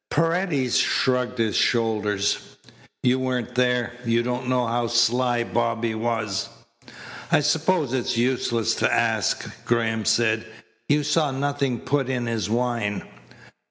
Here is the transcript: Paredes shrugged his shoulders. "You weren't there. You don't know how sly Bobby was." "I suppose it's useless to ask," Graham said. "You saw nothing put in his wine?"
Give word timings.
Paredes 0.09 0.77
shrugged 0.77 1.37
his 1.37 1.55
shoulders. 1.55 2.57
"You 3.03 3.19
weren't 3.19 3.53
there. 3.53 3.91
You 4.03 4.23
don't 4.23 4.49
know 4.49 4.65
how 4.65 4.87
sly 4.87 5.43
Bobby 5.43 5.93
was." 5.93 6.49
"I 7.31 7.41
suppose 7.41 7.93
it's 7.93 8.17
useless 8.17 8.73
to 8.77 8.91
ask," 8.91 9.47
Graham 9.63 10.05
said. 10.05 10.47
"You 10.89 11.03
saw 11.03 11.29
nothing 11.29 11.81
put 11.81 12.09
in 12.09 12.25
his 12.25 12.49
wine?" 12.49 13.03